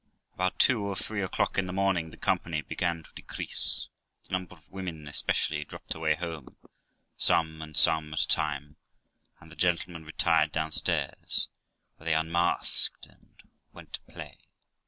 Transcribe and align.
About 0.33 0.57
two 0.57 0.81
or 0.81 0.95
three 0.95 1.21
o'clock 1.21 1.59
in 1.59 1.67
the 1.67 1.71
morning 1.71 2.09
the 2.09 2.17
company 2.17 2.61
began 2.63 3.03
to 3.03 3.13
decrease; 3.13 3.87
the 4.25 4.31
number 4.31 4.55
of 4.55 4.67
women 4.71 5.07
especially 5.07 5.63
dropped 5.63 5.93
away 5.93 6.15
home, 6.15 6.57
some 7.17 7.61
and 7.61 7.77
some 7.77 8.11
at 8.11 8.21
a 8.21 8.27
time; 8.27 8.77
and 9.39 9.51
the 9.51 9.55
gentlemen 9.55 10.03
retired 10.03 10.51
downstairs, 10.51 11.49
where 11.97 12.05
they 12.05 12.15
unmasked 12.15 13.05
and 13.05 13.43
went 13.73 13.93
to 13.93 14.01
play. 14.11 14.39